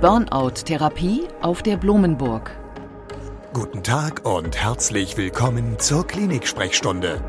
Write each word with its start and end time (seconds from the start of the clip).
Burnout-Therapie 0.00 1.28
auf 1.42 1.62
der 1.62 1.76
Blumenburg. 1.76 2.52
Guten 3.52 3.82
Tag 3.82 4.24
und 4.24 4.56
herzlich 4.56 5.18
willkommen 5.18 5.78
zur 5.78 6.06
Klinik-Sprechstunde, 6.06 7.20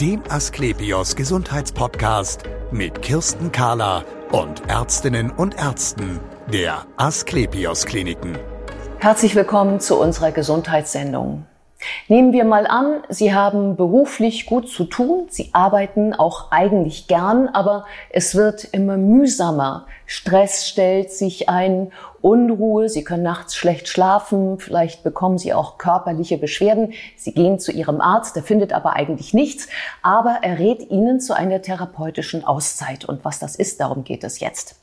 dem 0.00 0.20
Asklepios 0.28 1.14
Gesundheitspodcast 1.14 2.42
mit 2.72 3.00
Kirsten 3.02 3.52
Kahler 3.52 4.04
und 4.32 4.68
Ärztinnen 4.68 5.30
und 5.30 5.56
Ärzten 5.56 6.18
der 6.52 6.84
Asklepios 6.96 7.86
Kliniken. 7.86 8.36
Herzlich 8.98 9.36
willkommen 9.36 9.78
zu 9.78 9.96
unserer 9.96 10.32
Gesundheitssendung. 10.32 11.46
Nehmen 12.08 12.32
wir 12.32 12.44
mal 12.44 12.66
an, 12.66 13.02
Sie 13.08 13.34
haben 13.34 13.76
beruflich 13.76 14.46
gut 14.46 14.68
zu 14.68 14.84
tun, 14.84 15.26
Sie 15.28 15.50
arbeiten 15.52 16.14
auch 16.14 16.50
eigentlich 16.50 17.06
gern, 17.06 17.48
aber 17.48 17.86
es 18.10 18.34
wird 18.34 18.64
immer 18.64 18.96
mühsamer. 18.96 19.86
Stress 20.06 20.68
stellt 20.68 21.12
sich 21.12 21.48
ein, 21.48 21.92
Unruhe, 22.22 22.88
Sie 22.88 23.04
können 23.04 23.22
nachts 23.22 23.56
schlecht 23.56 23.88
schlafen, 23.88 24.58
vielleicht 24.58 25.02
bekommen 25.02 25.38
Sie 25.38 25.54
auch 25.54 25.78
körperliche 25.78 26.36
Beschwerden. 26.36 26.92
Sie 27.16 27.32
gehen 27.32 27.58
zu 27.58 27.72
Ihrem 27.72 28.00
Arzt, 28.00 28.36
der 28.36 28.42
findet 28.42 28.72
aber 28.72 28.94
eigentlich 28.94 29.32
nichts, 29.32 29.68
aber 30.02 30.40
er 30.42 30.58
rät 30.58 30.90
Ihnen 30.90 31.20
zu 31.20 31.34
einer 31.34 31.62
therapeutischen 31.62 32.44
Auszeit. 32.44 33.04
Und 33.06 33.24
was 33.24 33.38
das 33.38 33.56
ist, 33.56 33.80
darum 33.80 34.04
geht 34.04 34.24
es 34.24 34.40
jetzt. 34.40 34.79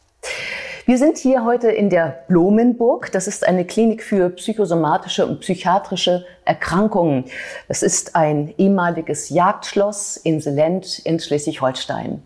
Wir 0.87 0.97
sind 0.97 1.17
hier 1.17 1.43
heute 1.43 1.69
in 1.69 1.89
der 1.89 2.23
Blumenburg. 2.29 3.11
Das 3.11 3.27
ist 3.27 3.45
eine 3.45 3.65
Klinik 3.65 4.01
für 4.01 4.29
psychosomatische 4.29 5.25
und 5.25 5.41
psychiatrische 5.41 6.25
Erkrankungen. 6.45 7.25
Das 7.67 7.83
ist 7.83 8.15
ein 8.15 8.53
ehemaliges 8.57 9.27
Jagdschloss 9.27 10.15
in 10.15 10.39
Selent 10.39 10.99
in 10.99 11.19
Schleswig-Holstein. 11.19 12.23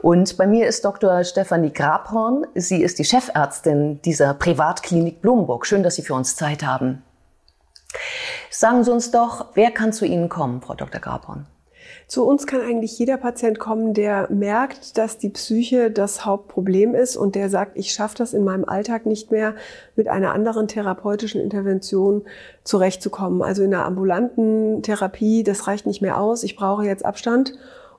Und 0.00 0.36
bei 0.36 0.46
mir 0.46 0.68
ist 0.68 0.84
Dr. 0.84 1.24
Stefanie 1.24 1.72
Grabhorn. 1.72 2.46
Sie 2.54 2.84
ist 2.84 3.00
die 3.00 3.04
Chefärztin 3.04 4.00
dieser 4.02 4.32
Privatklinik 4.34 5.20
Blumenburg. 5.20 5.66
Schön, 5.66 5.82
dass 5.82 5.96
Sie 5.96 6.02
für 6.02 6.14
uns 6.14 6.36
Zeit 6.36 6.64
haben. 6.64 7.02
Sagen 8.48 8.84
Sie 8.84 8.92
uns 8.92 9.10
doch, 9.10 9.46
wer 9.54 9.72
kann 9.72 9.92
zu 9.92 10.04
Ihnen 10.04 10.28
kommen, 10.28 10.62
Frau 10.62 10.74
Dr. 10.74 11.00
Grabhorn? 11.00 11.48
Zu 12.06 12.26
uns 12.26 12.46
kann 12.46 12.60
eigentlich 12.60 12.98
jeder 12.98 13.16
Patient 13.16 13.58
kommen, 13.58 13.94
der 13.94 14.30
merkt, 14.30 14.98
dass 14.98 15.18
die 15.18 15.30
Psyche 15.30 15.90
das 15.90 16.24
Hauptproblem 16.24 16.94
ist 16.94 17.16
und 17.16 17.34
der 17.34 17.48
sagt, 17.48 17.78
ich 17.78 17.92
schaffe 17.92 18.16
das 18.18 18.34
in 18.34 18.44
meinem 18.44 18.64
Alltag 18.64 19.06
nicht 19.06 19.30
mehr, 19.30 19.54
mit 19.96 20.08
einer 20.08 20.32
anderen 20.32 20.68
therapeutischen 20.68 21.40
Intervention 21.40 22.22
zurechtzukommen. 22.62 23.42
Also 23.42 23.62
in 23.62 23.74
einer 23.74 23.86
ambulanten 23.86 24.82
Therapie, 24.82 25.42
das 25.42 25.66
reicht 25.66 25.86
nicht 25.86 26.02
mehr 26.02 26.20
aus, 26.20 26.42
ich 26.42 26.56
brauche 26.56 26.84
jetzt 26.84 27.04
Abstand 27.04 27.54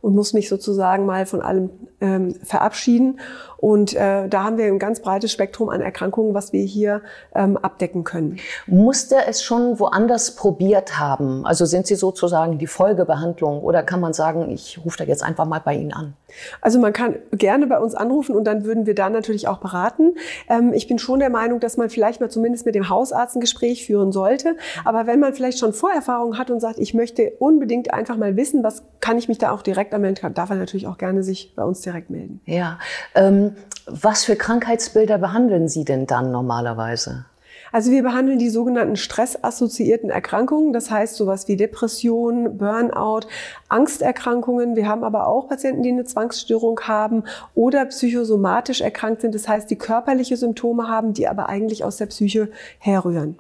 und 0.05 0.13
muss 0.13 0.33
mich 0.33 0.49
sozusagen 0.49 1.07
mal 1.07 1.25
von 1.25 1.41
allem 1.41 1.71
ähm, 1.99 2.35
verabschieden. 2.43 3.19
Und 3.57 3.95
äh, 3.95 4.27
da 4.27 4.43
haben 4.43 4.59
wir 4.59 4.65
ein 4.65 4.77
ganz 4.77 4.99
breites 4.99 5.31
Spektrum 5.31 5.69
an 5.69 5.81
Erkrankungen, 5.81 6.35
was 6.35 6.53
wir 6.53 6.63
hier 6.63 7.01
ähm, 7.33 7.57
abdecken 7.57 8.03
können. 8.03 8.37
Musste 8.67 9.15
es 9.27 9.41
schon 9.41 9.79
woanders 9.79 10.35
probiert 10.35 10.99
haben? 10.99 11.43
Also 11.47 11.65
sind 11.65 11.87
Sie 11.87 11.95
sozusagen 11.95 12.59
die 12.59 12.67
Folgebehandlung 12.67 13.63
oder 13.63 13.81
kann 13.81 13.99
man 13.99 14.13
sagen, 14.13 14.47
ich 14.51 14.79
rufe 14.85 14.99
da 14.99 15.05
jetzt 15.05 15.23
einfach 15.23 15.45
mal 15.45 15.61
bei 15.65 15.73
Ihnen 15.73 15.91
an? 15.91 16.13
Also 16.61 16.79
man 16.79 16.93
kann 16.93 17.15
gerne 17.31 17.67
bei 17.67 17.79
uns 17.79 17.95
anrufen 17.95 18.35
und 18.35 18.45
dann 18.45 18.65
würden 18.65 18.85
wir 18.85 18.95
da 18.95 19.09
natürlich 19.09 19.47
auch 19.47 19.57
beraten. 19.57 20.15
Ähm, 20.49 20.73
ich 20.73 20.87
bin 20.87 20.99
schon 20.99 21.19
der 21.19 21.29
Meinung, 21.29 21.59
dass 21.59 21.77
man 21.77 21.89
vielleicht 21.89 22.21
mal 22.21 22.29
zumindest 22.29 22.65
mit 22.65 22.75
dem 22.75 22.89
Hausarzt 22.89 23.35
ein 23.35 23.39
Gespräch 23.39 23.85
führen 23.85 24.11
sollte. 24.11 24.55
Aber 24.83 25.07
wenn 25.07 25.19
man 25.19 25.33
vielleicht 25.33 25.59
schon 25.59 25.73
Vorerfahrung 25.73 26.37
hat 26.37 26.51
und 26.51 26.59
sagt, 26.59 26.79
ich 26.79 26.93
möchte 26.93 27.31
unbedingt 27.39 27.93
einfach 27.93 28.17
mal 28.17 28.35
wissen, 28.35 28.63
was 28.63 28.83
kann 28.99 29.17
ich 29.17 29.27
mich 29.27 29.37
da 29.37 29.51
auch 29.51 29.61
direkt 29.61 29.93
anmelden, 29.93 30.33
darf 30.33 30.49
er 30.49 30.55
natürlich 30.55 30.87
auch 30.87 30.97
gerne 30.97 31.23
sich 31.23 31.53
bei 31.55 31.63
uns 31.63 31.81
direkt 31.81 32.09
melden. 32.09 32.41
Ja. 32.45 32.79
Ähm, 33.13 33.55
was 33.85 34.23
für 34.23 34.35
Krankheitsbilder 34.35 35.17
behandeln 35.17 35.67
Sie 35.67 35.85
denn 35.85 36.07
dann 36.07 36.31
normalerweise? 36.31 37.25
Also 37.71 37.91
wir 37.91 38.03
behandeln 38.03 38.39
die 38.39 38.49
sogenannten 38.49 38.95
stressassoziierten 38.95 40.09
Erkrankungen, 40.09 40.73
das 40.73 40.91
heißt 40.91 41.15
sowas 41.15 41.47
wie 41.47 41.55
Depression, 41.55 42.57
Burnout, 42.57 43.27
Angsterkrankungen. 43.69 44.75
Wir 44.75 44.87
haben 44.87 45.03
aber 45.03 45.27
auch 45.27 45.47
Patienten, 45.47 45.83
die 45.83 45.89
eine 45.89 46.05
Zwangsstörung 46.05 46.79
haben 46.81 47.23
oder 47.53 47.85
psychosomatisch 47.85 48.81
erkrankt 48.81 49.21
sind, 49.21 49.35
das 49.35 49.47
heißt, 49.47 49.69
die 49.69 49.77
körperliche 49.77 50.37
Symptome 50.37 50.87
haben, 50.87 51.13
die 51.13 51.27
aber 51.27 51.49
eigentlich 51.49 51.83
aus 51.83 51.97
der 51.97 52.07
Psyche 52.07 52.49
herrühren. 52.79 53.37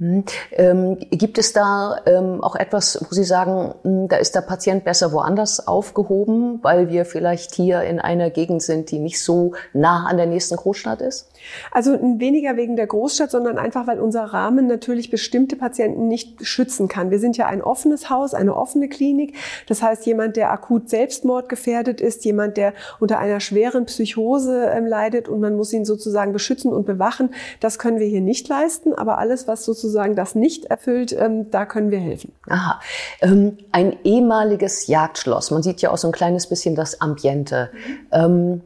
Hm. 0.00 0.24
Ähm, 0.52 0.96
gibt 1.10 1.36
es 1.36 1.52
da 1.52 2.00
ähm, 2.06 2.42
auch 2.42 2.56
etwas, 2.56 3.04
wo 3.06 3.14
Sie 3.14 3.22
sagen, 3.22 3.74
hm, 3.82 4.08
da 4.08 4.16
ist 4.16 4.34
der 4.34 4.40
Patient 4.40 4.82
besser 4.82 5.12
woanders 5.12 5.68
aufgehoben, 5.68 6.58
weil 6.62 6.88
wir 6.88 7.04
vielleicht 7.04 7.54
hier 7.54 7.82
in 7.82 8.00
einer 8.00 8.30
Gegend 8.30 8.62
sind, 8.62 8.90
die 8.90 8.98
nicht 8.98 9.22
so 9.22 9.52
nah 9.74 10.06
an 10.06 10.16
der 10.16 10.24
nächsten 10.24 10.56
Großstadt 10.56 11.02
ist? 11.02 11.28
Also 11.70 11.92
weniger 12.00 12.56
wegen 12.56 12.76
der 12.76 12.86
Großstadt, 12.86 13.30
sondern 13.30 13.58
einfach, 13.58 13.86
weil 13.86 14.00
unser 14.00 14.24
Rahmen 14.24 14.66
natürlich 14.66 15.10
bestimmte 15.10 15.56
Patienten 15.56 16.08
nicht 16.08 16.46
schützen 16.46 16.88
kann. 16.88 17.10
Wir 17.10 17.18
sind 17.18 17.36
ja 17.36 17.46
ein 17.46 17.60
offenes 17.60 18.08
Haus, 18.08 18.32
eine 18.32 18.56
offene 18.56 18.88
Klinik. 18.88 19.36
Das 19.66 19.82
heißt, 19.82 20.06
jemand, 20.06 20.36
der 20.36 20.50
akut 20.50 20.88
selbstmordgefährdet 20.88 22.00
ist, 22.00 22.24
jemand, 22.24 22.56
der 22.56 22.72
unter 23.00 23.18
einer 23.18 23.40
schweren 23.40 23.84
Psychose 23.84 24.64
ähm, 24.74 24.86
leidet 24.86 25.28
und 25.28 25.40
man 25.40 25.56
muss 25.56 25.74
ihn 25.74 25.84
sozusagen 25.84 26.32
beschützen 26.32 26.72
und 26.72 26.86
bewachen, 26.86 27.34
das 27.60 27.78
können 27.78 27.98
wir 27.98 28.06
hier 28.06 28.22
nicht 28.22 28.48
leisten. 28.48 28.94
Aber 28.94 29.18
alles, 29.18 29.46
was 29.46 29.66
sozusagen 29.66 29.89
sozusagen 29.90 30.14
das 30.14 30.34
nicht 30.34 30.66
erfüllt, 30.66 31.12
ähm, 31.12 31.50
da 31.50 31.66
können 31.66 31.90
wir 31.90 31.98
helfen. 31.98 32.32
Aha. 32.48 32.80
Ähm, 33.20 33.58
ein 33.72 33.96
ehemaliges 34.04 34.86
Jagdschloss. 34.86 35.50
Man 35.50 35.62
sieht 35.62 35.82
ja 35.82 35.90
auch 35.90 35.98
so 35.98 36.08
ein 36.08 36.12
kleines 36.12 36.46
bisschen 36.48 36.74
das 36.74 37.00
Ambiente. 37.00 37.70
Mhm. 37.72 37.98
Ähm, 38.12 38.60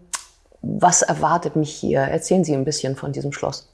was 0.64 1.02
erwartet 1.02 1.56
mich 1.56 1.70
hier? 1.70 2.00
Erzählen 2.00 2.44
Sie 2.44 2.54
ein 2.54 2.64
bisschen 2.64 2.96
von 2.96 3.12
diesem 3.12 3.32
Schloss. 3.32 3.68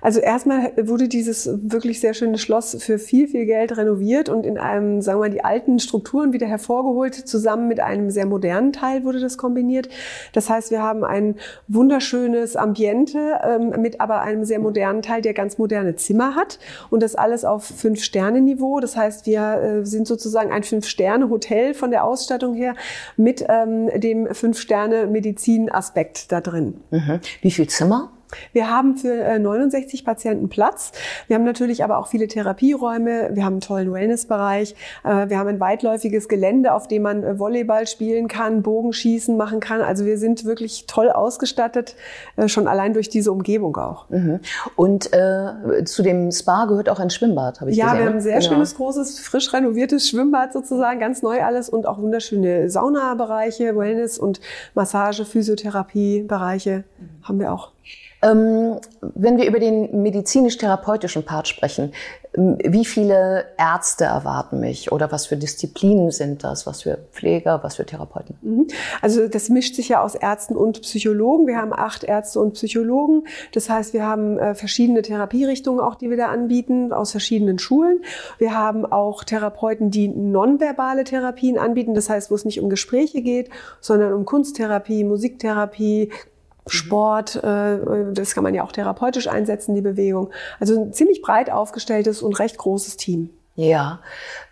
Also 0.00 0.20
erstmal 0.20 0.72
wurde 0.86 1.08
dieses 1.08 1.50
wirklich 1.62 2.00
sehr 2.00 2.14
schöne 2.14 2.38
Schloss 2.38 2.76
für 2.80 2.98
viel, 2.98 3.28
viel 3.28 3.46
Geld 3.46 3.76
renoviert 3.76 4.28
und 4.28 4.46
in 4.46 4.58
einem, 4.58 5.02
sagen 5.02 5.18
wir 5.18 5.28
mal, 5.28 5.30
die 5.30 5.44
alten 5.44 5.78
Strukturen 5.78 6.32
wieder 6.32 6.46
hervorgeholt. 6.46 7.14
Zusammen 7.14 7.68
mit 7.68 7.80
einem 7.80 8.10
sehr 8.10 8.26
modernen 8.26 8.72
Teil 8.72 9.04
wurde 9.04 9.20
das 9.20 9.38
kombiniert. 9.38 9.88
Das 10.32 10.50
heißt, 10.50 10.70
wir 10.70 10.82
haben 10.82 11.04
ein 11.04 11.36
wunderschönes 11.68 12.56
Ambiente 12.56 13.40
ähm, 13.42 13.80
mit 13.80 14.00
aber 14.00 14.22
einem 14.22 14.44
sehr 14.44 14.58
modernen 14.58 15.02
Teil, 15.02 15.22
der 15.22 15.34
ganz 15.34 15.58
moderne 15.58 15.96
Zimmer 15.96 16.34
hat 16.34 16.58
und 16.90 17.02
das 17.02 17.14
alles 17.14 17.44
auf 17.44 17.64
Fünf-Sterne-Niveau. 17.64 18.80
Das 18.80 18.96
heißt, 18.96 19.26
wir 19.26 19.82
äh, 19.82 19.86
sind 19.86 20.06
sozusagen 20.06 20.52
ein 20.52 20.62
Fünf-Sterne-Hotel 20.62 21.74
von 21.74 21.90
der 21.90 22.04
Ausstattung 22.04 22.54
her 22.54 22.74
mit 23.16 23.44
ähm, 23.48 23.88
dem 24.00 24.32
Fünf-Sterne-Medizin-Aspekt 24.32 26.32
da 26.34 26.40
drin. 26.40 26.74
Mhm. 26.90 27.20
Wie 27.42 27.50
viel 27.50 27.68
Zimmer? 27.68 28.10
Wir 28.52 28.70
haben 28.70 28.96
für 28.96 29.38
69 29.38 30.00
äh, 30.00 30.04
Patienten 30.04 30.48
Platz. 30.48 30.92
Wir 31.26 31.36
haben 31.36 31.44
natürlich 31.44 31.84
aber 31.84 31.98
auch 31.98 32.08
viele 32.08 32.28
Therapieräume. 32.28 33.30
Wir 33.32 33.44
haben 33.44 33.54
einen 33.54 33.60
tollen 33.60 33.92
Wellnessbereich. 33.92 34.74
Äh, 35.04 35.28
wir 35.28 35.38
haben 35.38 35.48
ein 35.48 35.60
weitläufiges 35.60 36.28
Gelände, 36.28 36.72
auf 36.72 36.88
dem 36.88 37.02
man 37.02 37.22
äh, 37.22 37.38
Volleyball 37.38 37.86
spielen 37.86 38.28
kann, 38.28 38.62
Bogenschießen 38.62 39.36
machen 39.36 39.60
kann. 39.60 39.80
Also 39.80 40.04
wir 40.04 40.18
sind 40.18 40.44
wirklich 40.44 40.86
toll 40.86 41.10
ausgestattet, 41.10 41.96
schon 42.46 42.68
allein 42.68 42.92
durch 42.92 43.08
diese 43.08 43.32
Umgebung 43.32 43.76
auch. 43.76 44.08
Mhm. 44.10 44.40
Und 44.76 45.12
äh, 45.12 45.84
zu 45.84 46.02
dem 46.02 46.30
Spa 46.30 46.64
gehört 46.66 46.88
auch 46.88 46.98
ein 46.98 47.10
Schwimmbad, 47.10 47.60
habe 47.60 47.70
ich 47.70 47.76
ja, 47.76 47.86
gesehen. 47.86 47.98
Ja, 47.98 48.02
wir 48.02 48.08
haben 48.08 48.16
ein 48.16 48.22
sehr 48.22 48.38
genau. 48.38 48.50
schönes, 48.50 48.74
großes, 48.76 49.20
frisch 49.20 49.52
renoviertes 49.52 50.08
Schwimmbad 50.08 50.52
sozusagen, 50.52 51.00
ganz 51.00 51.22
neu 51.22 51.42
alles 51.42 51.68
und 51.68 51.86
auch 51.86 51.98
wunderschöne 51.98 52.70
Saunabereiche, 52.70 53.76
Wellness- 53.76 54.18
und 54.18 54.40
Massage-, 54.74 55.24
Physiotherapiebereiche 55.24 56.84
mhm. 56.98 57.26
haben 57.26 57.40
wir 57.40 57.52
auch. 57.52 57.73
Ähm, 58.24 58.78
wenn 59.00 59.36
wir 59.36 59.46
über 59.46 59.58
den 59.58 60.02
medizinisch-therapeutischen 60.02 61.24
Part 61.24 61.46
sprechen, 61.46 61.92
ähm, 62.36 62.56
wie 62.64 62.86
viele 62.86 63.44
Ärzte 63.58 64.04
erwarten 64.04 64.60
mich 64.60 64.92
oder 64.92 65.12
was 65.12 65.26
für 65.26 65.36
Disziplinen 65.36 66.10
sind 66.10 66.42
das? 66.42 66.66
Was 66.66 66.82
für 66.82 66.98
Pfleger, 67.12 67.62
was 67.62 67.76
für 67.76 67.84
Therapeuten? 67.84 68.36
Mhm. 68.40 68.68
Also 69.02 69.28
das 69.28 69.50
mischt 69.50 69.74
sich 69.74 69.90
ja 69.90 70.02
aus 70.02 70.14
Ärzten 70.14 70.56
und 70.56 70.80
Psychologen. 70.82 71.46
Wir 71.46 71.58
haben 71.58 71.74
acht 71.74 72.02
Ärzte 72.02 72.40
und 72.40 72.54
Psychologen. 72.54 73.26
Das 73.52 73.68
heißt, 73.68 73.92
wir 73.92 74.06
haben 74.06 74.38
äh, 74.38 74.54
verschiedene 74.54 75.02
Therapierichtungen 75.02 75.80
auch, 75.80 75.94
die 75.94 76.08
wir 76.08 76.16
da 76.16 76.28
anbieten, 76.28 76.94
aus 76.94 77.10
verschiedenen 77.10 77.58
Schulen. 77.58 78.00
Wir 78.38 78.56
haben 78.56 78.86
auch 78.86 79.24
Therapeuten, 79.24 79.90
die 79.90 80.08
nonverbale 80.08 81.04
Therapien 81.04 81.58
anbieten. 81.58 81.94
Das 81.94 82.08
heißt, 82.08 82.30
wo 82.30 82.34
es 82.36 82.46
nicht 82.46 82.60
um 82.60 82.70
Gespräche 82.70 83.20
geht, 83.20 83.50
sondern 83.82 84.14
um 84.14 84.24
Kunsttherapie, 84.24 85.04
Musiktherapie, 85.04 86.10
Sport, 86.66 87.36
äh, 87.36 87.78
das 88.12 88.34
kann 88.34 88.42
man 88.42 88.54
ja 88.54 88.64
auch 88.64 88.72
therapeutisch 88.72 89.28
einsetzen, 89.28 89.74
die 89.74 89.82
Bewegung. 89.82 90.30
Also 90.60 90.80
ein 90.80 90.92
ziemlich 90.92 91.20
breit 91.20 91.50
aufgestelltes 91.50 92.22
und 92.22 92.38
recht 92.38 92.56
großes 92.56 92.96
Team. 92.96 93.30
Ja. 93.54 94.00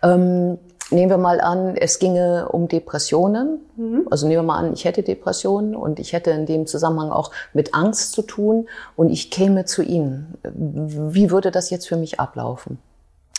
Ähm, 0.01 0.57
nehmen 0.91 1.09
wir 1.09 1.17
mal 1.17 1.41
an, 1.41 1.75
es 1.75 1.99
ginge 1.99 2.49
um 2.49 2.67
Depressionen. 2.67 3.59
Mhm. 3.75 4.07
Also 4.11 4.27
nehmen 4.27 4.43
wir 4.43 4.47
mal 4.47 4.59
an, 4.59 4.73
ich 4.73 4.85
hätte 4.85 5.03
Depressionen 5.03 5.75
und 5.75 5.99
ich 5.99 6.13
hätte 6.13 6.31
in 6.31 6.45
dem 6.45 6.67
Zusammenhang 6.67 7.11
auch 7.11 7.31
mit 7.53 7.73
Angst 7.73 8.11
zu 8.13 8.21
tun 8.21 8.67
und 8.95 9.09
ich 9.09 9.31
käme 9.31 9.65
zu 9.65 9.81
Ihnen. 9.81 10.35
Wie 10.43 11.31
würde 11.31 11.51
das 11.51 11.69
jetzt 11.69 11.87
für 11.87 11.97
mich 11.97 12.19
ablaufen? 12.19 12.77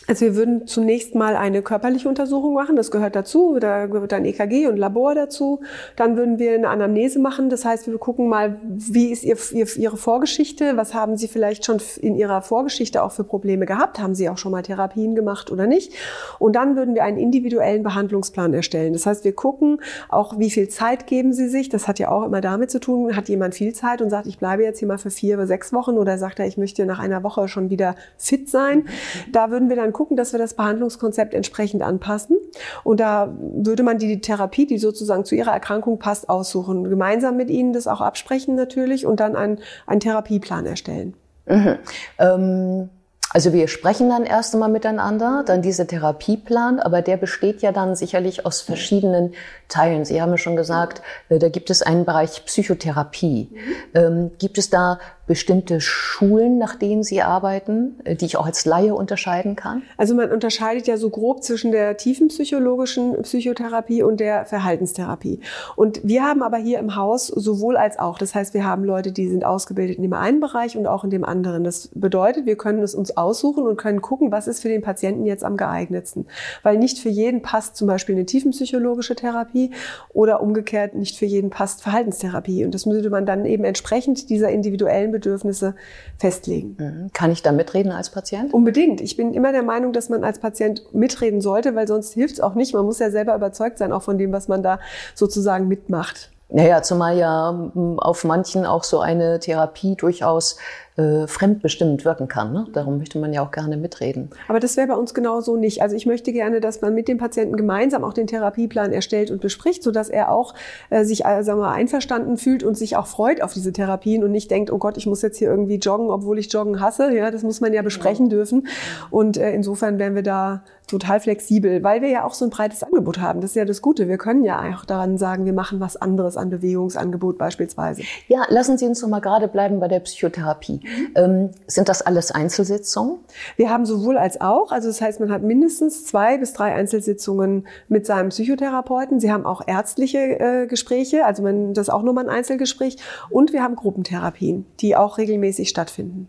Also 0.07 0.27
wir 0.27 0.37
würden 0.37 0.67
zunächst 0.67 1.15
mal 1.15 1.35
eine 1.37 1.63
körperliche 1.63 2.09
Untersuchung 2.09 2.55
machen, 2.55 2.77
das 2.77 2.91
gehört 2.91 3.17
dazu, 3.17 3.59
da 3.59 3.87
gehört 3.87 4.13
ein 4.13 4.25
EKG 4.25 4.67
und 4.67 4.77
Labor 4.77 5.15
dazu. 5.15 5.61
Dann 5.97 6.17
würden 6.17 6.39
wir 6.39 6.55
eine 6.55 6.69
Anamnese 6.69 7.19
machen, 7.19 7.49
das 7.49 7.65
heißt, 7.65 7.87
wir 7.87 7.99
gucken 7.99 8.29
mal, 8.29 8.61
wie 8.63 9.11
ist 9.11 9.25
ihr, 9.25 9.37
ihr, 9.53 9.67
Ihre 9.77 9.97
Vorgeschichte, 9.97 10.77
was 10.77 10.93
haben 10.93 11.17
Sie 11.17 11.29
vielleicht 11.29 11.65
schon 11.65 11.79
in 12.01 12.17
Ihrer 12.17 12.43
Vorgeschichte 12.43 13.03
auch 13.03 13.13
für 13.13 13.25
Probleme 13.25 13.65
gehabt, 13.65 13.99
haben 13.99 14.15
Sie 14.15 14.29
auch 14.29 14.37
schon 14.37 14.53
mal 14.53 14.63
Therapien 14.63 15.15
gemacht 15.15 15.51
oder 15.51 15.67
nicht. 15.67 15.95
Und 16.39 16.55
dann 16.55 16.77
würden 16.77 16.95
wir 16.95 17.05
einen 17.05 17.19
individuellen 17.19 17.83
Behandlungsplan 17.83 18.53
erstellen. 18.53 18.93
Das 18.93 19.07
heißt, 19.07 19.25
wir 19.25 19.35
gucken 19.35 19.81
auch, 20.09 20.39
wie 20.39 20.51
viel 20.51 20.69
Zeit 20.69 21.07
geben 21.07 21.33
Sie 21.33 21.49
sich, 21.49 21.71
das 21.71 21.89
hat 21.89 21.99
ja 21.99 22.11
auch 22.11 22.25
immer 22.25 22.43
damit 22.43 22.71
zu 22.71 22.79
tun, 22.79 23.17
hat 23.17 23.29
jemand 23.29 23.55
viel 23.55 23.75
Zeit 23.75 24.03
und 24.03 24.11
sagt, 24.11 24.27
ich 24.27 24.39
bleibe 24.39 24.65
jetzt 24.65 24.81
hier 24.81 24.89
mal 24.89 24.99
für 24.99 25.11
vier 25.11 25.37
oder 25.37 25.47
sechs 25.47 25.73
Wochen 25.73 25.93
oder 25.93 26.19
sagt 26.19 26.41
er, 26.41 26.47
ich 26.47 26.59
möchte 26.59 26.85
nach 26.85 26.99
einer 26.99 27.23
Woche 27.23 27.49
schon 27.49 27.71
wieder 27.71 27.95
fit 28.19 28.51
sein. 28.51 28.87
Da 29.33 29.51
würden 29.51 29.71
wir 29.71 29.77
dann 29.77 29.94
gucken, 29.95 30.19
dass 30.19 30.33
wir 30.33 30.39
das 30.39 30.53
Behandlungskonzept 30.53 31.33
entsprechend 31.33 31.83
anpassen. 31.83 32.37
Und 32.83 33.01
da 33.01 33.35
würde 33.39 33.83
man 33.83 33.97
die 33.97 34.21
Therapie, 34.21 34.67
die 34.67 34.77
sozusagen 34.77 35.25
zu 35.25 35.35
ihrer 35.35 35.53
Erkrankung 35.53 35.99
passt, 35.99 36.29
aussuchen. 36.29 36.85
Gemeinsam 36.91 37.39
mit 37.39 37.49
ihnen 37.49 37.73
das 37.73 37.87
auch 37.87 38.03
absprechen 38.03 38.55
natürlich 38.55 39.07
und 39.07 39.21
dann 39.21 39.37
einen, 39.37 39.61
einen 39.87 40.01
Therapieplan 40.01 40.67
erstellen. 40.67 41.15
Mhm. 41.47 41.79
Ähm 42.19 42.91
also 43.35 43.53
wir 43.53 43.67
sprechen 43.67 44.11
dann 44.11 44.25
erst 44.25 44.55
einmal 44.55 44.69
miteinander, 44.69 45.43
dann 45.45 45.61
dieser 45.61 45.89
Therapieplan, 45.89 46.79
aber 46.79 47.03
der 47.03 47.17
besteht 47.17 47.63
ja 47.63 47.73
dann 47.73 47.97
sicherlich 47.97 48.47
aus 48.47 48.61
verschiedenen 48.61 49.35
Teilen. 49.69 50.05
Sie 50.05 50.23
haben 50.23 50.31
ja 50.31 50.39
schon 50.39 50.55
gesagt, 50.55 51.03
äh, 51.31 51.41
da 51.41 51.49
gibt 51.49 51.69
es 51.69 51.83
einen 51.83 52.05
Bereich 52.05 52.45
Psychotherapie. 52.45 53.51
Mhm. 53.51 54.01
Ähm, 54.01 54.31
gibt 54.39 54.57
es 54.57 54.71
da 54.71 55.01
bestimmte 55.27 55.81
Schulen, 55.81 56.59
nach 56.59 56.77
denen 56.77 57.03
Sie 57.03 57.23
arbeiten, 57.23 57.99
äh, 58.05 58.15
die 58.15 58.27
ich 58.27 58.37
auch 58.37 58.47
als 58.47 58.65
Laie 58.67 58.95
unterscheiden 58.95 59.57
kann? 59.57 59.83
Also 59.97 60.15
man 60.15 60.31
unterscheidet 60.31 60.87
ja 60.87 60.97
so 60.97 61.09
grob 61.11 61.43
zwischen 61.43 61.73
der 61.73 61.97
tiefen 61.97 62.29
psychologischen 62.29 63.23
Psychotherapie 63.23 64.03
und 64.03 64.21
der 64.21 64.45
Verhaltenstherapie. 64.45 65.41
Und 65.77 66.01
wir 66.05 66.25
haben 66.25 66.43
aber 66.43 66.59
hier 66.59 66.79
im 66.79 66.97
Haus 66.97 67.29
sowohl 67.29 67.77
als 67.77 67.99
auch. 67.99 68.19
Das 68.19 68.35
heißt, 68.35 68.53
wir 68.53 68.65
haben 68.65 68.85
Leute, 68.85 69.13
die 69.13 69.29
sind 69.29 69.45
ausgebildet 69.45 69.97
in 69.97 70.03
dem 70.03 70.13
einen 70.13 70.41
Bereich 70.41 70.77
und 70.77 70.87
auch 70.87 71.05
in 71.05 71.11
dem 71.11 71.25
anderen. 71.25 71.65
Das 71.65 71.89
bedeutet, 71.95 72.45
wir 72.45 72.57
können 72.57 72.83
es 72.83 72.95
uns 72.95 73.17
aussuchen 73.17 73.67
und 73.67 73.77
können 73.77 74.03
gucken, 74.03 74.31
was 74.31 74.47
ist 74.47 74.61
für 74.61 74.69
den 74.69 74.83
Patienten 74.83 75.25
jetzt 75.25 75.45
am 75.45 75.57
geeignetsten. 75.57 76.27
Weil 76.63 76.79
nicht 76.79 76.99
für 76.99 77.09
jeden 77.09 77.41
passt 77.41 77.77
zum 77.77 77.87
Beispiel 77.87 78.15
eine 78.15 78.27
tiefenpsychologische 78.27 79.15
Therapie 79.15 79.71
oder 80.13 80.43
umgekehrt 80.43 80.95
nicht 80.95 81.17
für 81.17 81.27
jeden 81.27 81.49
passt 81.49 81.83
Verhaltenstherapie. 81.83 82.65
Und 82.65 82.75
das 82.75 82.85
müsste 82.85 83.09
man 83.09 83.25
dann 83.25 83.47
eben 83.47 83.65
entsprechend 83.65 84.29
dieser 84.29 84.51
individuellen 84.51 85.14
Bedürfnisse 85.15 85.75
festlegen. 86.19 86.77
Mhm. 86.79 87.11
Kann 87.13 87.31
ich 87.31 87.43
da 87.43 87.53
mitreden 87.53 87.93
als 87.93 88.11
Patient? 88.11 88.53
Unbedingt. 88.53 89.01
Ich 89.01 89.17
bin 89.17 89.33
immer 89.33 89.53
der 89.53 89.63
Meinung, 89.63 89.93
dass 89.93 90.09
man 90.09 90.25
als 90.25 90.39
Patient 90.39 90.83
mitreden 90.93 91.41
sollte, 91.41 91.75
weil 91.75 91.89
sonst 91.89 92.13
hilft 92.13 92.35
es 92.35 92.41
auch 92.41 92.55
nicht. 92.55 92.75
Man 92.75 92.85
muss 92.85 92.99
ja 92.99 93.11
selber 93.11 93.35
überzeugt 93.35 93.79
sein, 93.79 93.93
auch 93.93 94.03
von 94.03 94.19
dem, 94.19 94.33
was 94.33 94.49
man 94.49 94.63
da 94.63 94.81
sozusagen 95.15 95.69
mitmacht. 95.69 96.31
Naja, 96.51 96.83
zumal 96.83 97.17
ja 97.17 97.71
auf 97.97 98.25
manchen 98.25 98.67
auch 98.67 98.85
so 98.85 99.01
eine 99.01 99.41
Therapie 99.41 99.97
durchaus 99.97 100.57
äh, 100.97 101.27
fremdbestimmt 101.27 102.05
wirken 102.05 102.29
kann. 102.29 102.53
Ne? 102.53 102.67
Darum 102.73 102.99
möchte 102.99 103.19
man 103.19 103.33
ja 103.33 103.45
auch 103.45 103.51
gerne 103.51 103.77
mitreden. 103.77 104.31
Aber 104.47 104.61
das 104.61 104.77
wäre 104.77 104.87
bei 104.87 104.95
uns 104.95 105.13
genau 105.13 105.41
so 105.41 105.57
nicht. 105.57 105.83
Also 105.83 105.97
ich 105.97 106.07
möchte 106.07 106.33
gerne, 106.33 106.61
dass 106.61 106.83
man 106.83 106.95
mit 106.95 107.09
dem 107.09 107.19
Patienten 107.19 107.57
gemeinsam 107.57 108.05
auch 108.05 108.13
den 108.13 108.29
Therapieplan 108.29 108.93
erstellt 108.93 109.33
und 109.33 109.41
bespricht, 109.41 109.83
sodass 109.83 110.09
er 110.09 110.31
auch 110.31 110.55
äh, 110.91 111.05
sich 111.05 111.25
äh, 111.25 111.43
sagen 111.43 111.59
wir, 111.59 111.71
einverstanden 111.71 112.37
fühlt 112.37 112.63
und 112.63 112.77
sich 112.77 112.97
auch 112.97 113.09
freut 113.09 113.43
auf 113.43 113.53
diese 113.53 113.73
Therapien 113.73 114.23
und 114.23 114.31
nicht 114.31 114.53
denkt, 114.53 114.71
oh 114.71 114.79
Gott, 114.79 114.97
ich 114.97 115.07
muss 115.07 115.23
jetzt 115.23 115.39
hier 115.39 115.49
irgendwie 115.49 115.77
joggen, 115.77 116.11
obwohl 116.11 116.39
ich 116.39 116.53
joggen 116.53 116.81
hasse. 116.81 117.13
Ja, 117.13 117.33
das 117.33 117.43
muss 117.43 117.61
man 117.61 117.73
ja 117.73 117.83
besprechen 117.83 118.29
genau. 118.29 118.37
dürfen. 118.37 118.69
Und 119.11 119.37
äh, 119.37 119.53
insofern 119.53 119.99
wären 119.99 120.15
wir 120.15 120.23
da 120.23 120.63
total 120.87 121.19
flexibel, 121.19 121.83
weil 121.83 122.03
wir 122.03 122.11
ja 122.11 122.25
auch 122.25 122.35
so 122.35 122.45
ein 122.45 122.51
breites 122.51 122.83
Angebot 122.83 123.19
haben. 123.19 123.41
Das 123.41 123.51
ist 123.51 123.57
ja 123.57 123.65
das 123.65 123.83
Gute. 123.83 124.07
Wir 124.07 124.19
können 124.19 124.45
ja 124.45 124.77
auch 124.77 124.85
daran 124.85 125.19
sagen, 125.19 125.45
wir 125.45 125.53
machen 125.53 125.81
was 125.81 125.97
anderes 125.97 126.37
an 126.37 126.51
Bewegungsangebot 126.51 127.39
beispielsweise. 127.39 128.03
Ja, 128.29 128.43
lassen 128.49 128.79
Sie 128.79 128.87
uns 128.87 129.01
noch 129.03 129.09
mal 129.09 129.21
gerade 129.21 129.49
bleiben 129.49 129.81
bei 129.81 129.89
der 129.89 130.01
Psychotherapie. 130.01 130.81
Ähm, 131.15 131.51
sind 131.67 131.89
das 131.89 132.03
alles 132.03 132.31
Einzelsitzungen? 132.31 133.19
Wir 133.57 133.71
haben 133.71 133.87
sowohl 133.87 134.19
als 134.19 134.41
auch. 134.41 134.73
Also 134.73 134.89
das 134.89 135.01
heißt, 135.01 135.21
man 135.21 135.31
hat 135.31 135.43
mindestens 135.43 136.05
zwei 136.05 136.39
bis 136.39 136.53
drei 136.53 136.75
Einzelsitzungen 136.75 137.67
mit 137.89 138.07
seinem 138.07 138.31
Psychotherapeuten. 138.31 139.21
Sie 139.21 139.33
haben 139.33 139.47
auch 139.47 139.63
ärztliche 139.67 140.19
äh, 140.19 140.67
Gespräche, 140.67 141.25
also 141.25 141.43
man, 141.43 141.75
das 141.75 141.89
ist 141.89 141.95
auch 141.95 142.03
nochmal 142.03 142.25
ein 142.25 142.35
Einzelgespräch. 142.35 142.97
Und 143.31 143.53
wir 143.53 143.63
haben 143.63 143.77
Gruppentherapien, 143.77 144.67
die 144.81 144.97
auch 144.97 145.19
regelmäßig 145.19 145.69
stattfinden. 145.69 146.29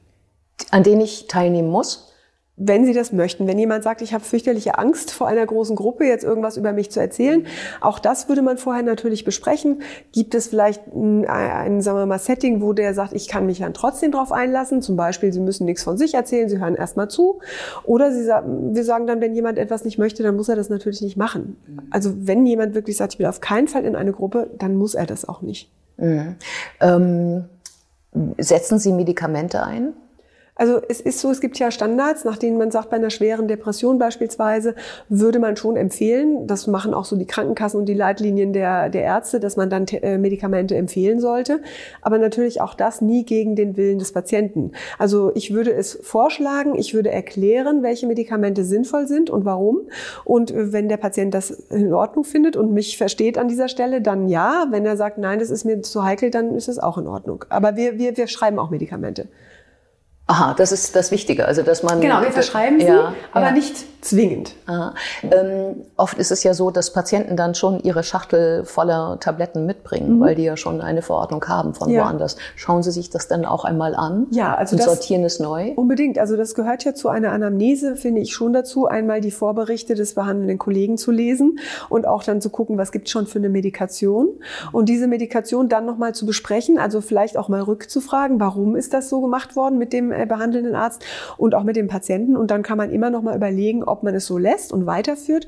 An 0.72 0.84
denen 0.84 1.02
ich 1.02 1.28
teilnehmen 1.28 1.70
muss? 1.70 2.15
Wenn 2.58 2.86
Sie 2.86 2.94
das 2.94 3.12
möchten. 3.12 3.48
Wenn 3.48 3.60
jemand 3.60 3.84
sagt, 3.84 4.02
ich 4.02 4.14
habe 4.14 4.24
fürchterliche 4.24 4.78
Angst 4.78 5.12
vor 5.12 5.28
einer 5.28 5.46
großen 5.46 5.76
Gruppe, 5.76 6.06
jetzt 6.06 6.24
irgendwas 6.24 6.56
über 6.56 6.72
mich 6.72 6.90
zu 6.90 7.02
erzählen, 7.02 7.46
auch 7.82 8.00
das 8.00 8.30
würde 8.30 8.42
man 8.42 8.58
vorher 8.58 8.84
natürlich 8.84 9.26
besprechen. 9.26 9.82
Gibt 10.14 10.36
es 10.36 10.48
vielleicht 10.48 10.88
ein, 10.88 11.26
ein 11.26 11.82
sagen 11.82 11.98
wir 11.98 12.06
mal, 12.06 12.20
Setting, 12.20 12.62
wo 12.62 12.72
der 12.72 12.94
sagt, 12.94 13.14
ich 13.14 13.28
kann 13.28 13.46
mich 13.46 13.60
dann 13.60 13.74
trotzdem 13.74 14.12
drauf 14.12 14.32
einlassen? 14.32 14.82
Zum 14.82 14.96
Beispiel, 14.96 15.34
Sie 15.34 15.42
müssen 15.42 15.66
nichts 15.66 15.84
von 15.84 15.98
sich 15.98 16.14
erzählen, 16.14 16.48
Sie 16.48 16.60
hören 16.60 16.76
erstmal 16.76 17.10
zu. 17.10 17.40
Oder 17.84 18.14
Sie 18.14 18.24
sagen, 18.24 18.74
wir 18.74 18.86
sagen 18.86 19.06
dann, 19.06 19.20
wenn 19.20 19.36
jemand 19.36 19.58
etwas 19.58 19.84
nicht 19.84 19.98
möchte, 19.98 20.24
dann 20.24 20.38
muss 20.38 20.48
er 20.48 20.56
das 20.56 20.70
natürlich 20.70 21.02
nicht 21.02 21.18
machen. 21.18 21.58
Also 21.90 22.14
wenn 22.16 22.46
jemand 22.46 22.74
wirklich 22.74 22.96
sagt, 22.96 23.14
ich 23.14 23.20
will 23.20 23.26
auf 23.26 23.42
keinen 23.42 23.68
Fall 23.68 23.84
in 23.84 23.98
eine 23.98 24.14
Gruppe, 24.14 24.50
dann 24.58 24.76
muss 24.76 24.96
er 24.96 25.06
das 25.06 25.28
auch 25.28 25.42
nicht. 25.42 25.70
Mhm. 25.98 26.36
Ähm, 26.80 27.46
setzen 28.38 28.80
Sie 28.80 28.94
Medikamente 28.94 29.62
ein? 29.64 29.94
Also 30.56 30.80
es 30.88 31.02
ist 31.02 31.20
so, 31.20 31.30
es 31.32 31.42
gibt 31.42 31.60
ja 31.60 31.70
Standards, 31.70 32.24
nach 32.24 32.38
denen 32.38 32.58
man 32.58 32.72
sagt, 32.72 32.90
bei 32.90 32.96
einer 32.96 33.10
schweren 33.10 33.48
Depression 33.48 34.00
beispielsweise 34.00 34.76
würde 35.10 35.40
man 35.40 35.58
schon 35.58 35.76
empfehlen, 35.76 36.48
das 36.48 36.66
machen 36.68 36.94
auch 36.94 37.04
so 37.04 37.18
die 37.18 37.26
Krankenkassen 37.26 37.80
und 37.80 37.88
die 37.88 37.94
Leitlinien 37.94 38.54
der, 38.54 38.90
der 38.90 39.04
Ärzte, 39.04 39.42
dass 39.42 39.58
man 39.58 39.70
dann 39.70 39.86
äh, 39.88 40.18
Medikamente 40.18 40.76
empfehlen 40.76 41.20
sollte. 41.20 41.62
Aber 42.02 42.18
natürlich 42.18 42.62
auch 42.62 42.74
das 42.74 43.02
nie 43.02 43.26
gegen 43.26 43.58
den 43.58 43.76
Willen 43.76 44.00
des 44.00 44.14
Patienten. 44.14 44.72
Also 44.98 45.32
ich 45.36 45.54
würde 45.54 45.74
es 45.74 46.00
vorschlagen, 46.02 46.76
ich 46.76 46.94
würde 46.94 47.12
erklären, 47.12 47.84
welche 47.84 48.08
Medikamente 48.08 48.64
sinnvoll 48.64 49.08
sind 49.08 49.30
und 49.30 49.44
warum. 49.44 49.82
Und 50.24 50.54
wenn 50.56 50.88
der 50.88 50.98
Patient 50.98 51.34
das 51.34 51.52
in 51.52 51.94
Ordnung 51.94 52.24
findet 52.24 52.56
und 52.56 52.72
mich 52.72 52.98
versteht 52.98 53.38
an 53.38 53.50
dieser 53.50 53.68
Stelle, 53.68 54.02
dann 54.02 54.30
ja. 54.30 54.68
Wenn 54.70 54.86
er 54.86 54.96
sagt, 54.96 55.18
nein, 55.18 55.40
das 55.40 55.50
ist 55.50 55.66
mir 55.66 55.82
zu 55.82 56.04
heikel, 56.04 56.32
dann 56.32 56.56
ist 56.56 56.70
es 56.70 56.80
auch 56.80 56.98
in 56.98 57.08
Ordnung. 57.08 57.44
Aber 57.50 57.76
wir, 57.76 57.98
wir, 57.98 58.16
wir 58.16 58.28
schreiben 58.28 58.58
auch 58.58 58.70
Medikamente. 58.70 59.28
Aha, 60.28 60.56
das 60.58 60.72
ist 60.72 60.96
das 60.96 61.12
Wichtige, 61.12 61.46
also 61.46 61.62
dass 61.62 61.84
man 61.84 62.02
genau, 62.02 62.22
wir 62.22 62.32
verschreiben 62.32 62.80
sie, 62.80 62.88
ja, 62.88 63.14
aber 63.32 63.48
ja. 63.48 63.52
nicht 63.52 63.86
zwingend. 64.06 64.56
Ähm, 65.24 65.84
oft 65.98 66.18
ist 66.18 66.32
es 66.32 66.44
ja 66.44 66.54
so, 66.54 66.72
dass 66.72 66.94
Patienten 66.94 67.36
dann 67.36 67.56
schon 67.56 67.80
ihre 67.82 68.04
Schachtel 68.04 68.64
voller 68.66 69.18
Tabletten 69.20 69.66
mitbringen, 69.66 70.18
mhm. 70.18 70.22
weil 70.22 70.36
die 70.36 70.44
ja 70.44 70.58
schon 70.58 70.82
eine 70.82 71.02
Verordnung 71.02 71.44
haben 71.48 71.74
von 71.74 71.90
ja. 71.90 72.04
woanders. 72.04 72.38
Schauen 72.56 72.84
Sie 72.84 72.92
sich 72.92 73.10
das 73.10 73.28
dann 73.28 73.46
auch 73.46 73.66
einmal 73.66 73.96
an 73.96 74.28
ja, 74.32 74.54
also 74.56 74.74
und 74.74 74.80
das, 74.80 74.86
sortieren 74.88 75.24
es 75.24 75.40
neu? 75.40 75.74
Unbedingt. 75.76 76.18
Also 76.20 76.38
das 76.38 76.56
gehört 76.56 76.84
ja 76.86 76.94
zu 76.94 77.10
einer 77.10 77.32
Anamnese, 77.32 77.96
finde 77.96 78.22
ich 78.22 78.34
schon 78.34 78.54
dazu, 78.54 78.88
einmal 78.88 79.22
die 79.22 79.32
Vorberichte 79.32 79.96
des 79.96 80.16
behandelnden 80.16 80.58
Kollegen 80.58 80.98
zu 80.98 81.12
lesen 81.12 81.60
und 81.90 82.08
auch 82.08 82.24
dann 82.24 82.42
zu 82.42 82.50
gucken, 82.50 82.78
was 82.78 82.92
gibt 82.92 83.08
es 83.08 83.12
schon 83.12 83.28
für 83.28 83.40
eine 83.40 83.50
Medikation 83.50 84.30
und 84.72 84.88
diese 84.90 85.08
Medikation 85.08 85.70
dann 85.70 85.86
nochmal 85.86 86.14
zu 86.14 86.26
besprechen, 86.26 86.78
also 86.78 87.02
vielleicht 87.02 87.38
auch 87.38 87.50
mal 87.50 87.62
rückzufragen, 87.62 88.40
warum 88.40 88.76
ist 88.76 88.94
das 88.94 89.10
so 89.10 89.22
gemacht 89.22 89.56
worden 89.56 89.78
mit 89.78 89.94
dem 89.94 90.12
behandelnden 90.26 90.76
Arzt 90.76 91.06
und 91.38 91.56
auch 91.56 91.64
mit 91.64 91.76
dem 91.76 91.88
Patienten. 91.88 92.38
Und 92.38 92.52
dann 92.52 92.64
kann 92.64 92.78
man 92.78 92.92
immer 92.92 93.10
noch 93.10 93.22
mal 93.22 93.36
überlegen, 93.36 93.84
ob 93.84 94.04
man 94.04 94.16
es 94.16 94.26
so 94.26 94.38
lässt 94.38 94.72
und 94.72 94.86
weiterführt 94.86 95.48